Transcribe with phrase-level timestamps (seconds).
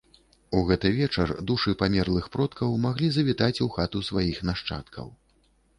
[0.59, 5.07] У гэты вечар душы памерлых продкаў маглі завітаць у хату сваіх нашчадкаў.